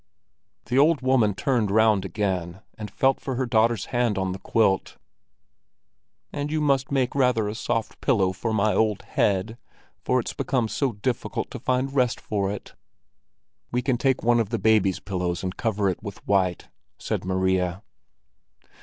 The 0.65 0.79
old 0.79 1.01
woman 1.03 1.35
turned 1.35 1.69
round 1.69 2.05
again, 2.05 2.61
and 2.75 2.89
felt 2.89 3.19
for 3.19 3.35
her 3.35 3.45
daughter's 3.45 3.85
hand 3.93 4.17
on 4.17 4.31
the 4.31 4.39
quilt. 4.39 4.97
"And 6.33 6.51
you 6.51 6.59
must 6.59 6.91
make 6.91 7.13
rather 7.13 7.47
a 7.47 7.53
soft 7.53 8.01
pillow 8.01 8.33
for 8.33 8.51
my 8.51 8.73
old 8.73 9.03
head, 9.03 9.59
for 10.03 10.19
it's 10.19 10.33
become 10.33 10.67
so 10.69 10.93
difficult 10.93 11.51
to 11.51 11.59
find 11.59 11.93
rest 11.93 12.19
for 12.19 12.51
it." 12.51 12.73
"We 13.71 13.83
can 13.83 13.99
take 13.99 14.23
one 14.23 14.39
of 14.39 14.49
the 14.49 14.57
babies' 14.57 14.99
pillows 14.99 15.43
and 15.43 15.55
cover 15.55 15.87
it 15.87 16.01
with 16.01 16.27
white," 16.27 16.69
said 16.97 17.23
Maria. 17.23 17.83